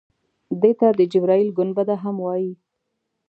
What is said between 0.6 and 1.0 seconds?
دې ته